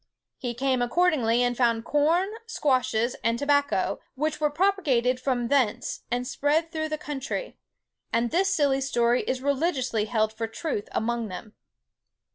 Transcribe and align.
He 0.39 0.55
came 0.55 0.81
accordingly 0.81 1.43
and 1.43 1.55
found 1.55 1.85
corn, 1.85 2.27
squashes, 2.47 3.15
and 3.23 3.37
tobacco, 3.37 3.99
which 4.15 4.41
were 4.41 4.49
propagated 4.49 5.19
from 5.19 5.47
thence, 5.49 6.01
and 6.09 6.25
spread 6.27 6.71
through 6.71 6.89
the 6.89 6.97
country; 6.97 7.59
and 8.11 8.31
this 8.31 8.51
silly 8.51 8.81
story 8.81 9.21
is 9.21 9.43
religiously 9.43 10.05
held 10.05 10.33
for 10.33 10.47
truth 10.47 10.89
among 10.91 11.27
them." 11.27 11.53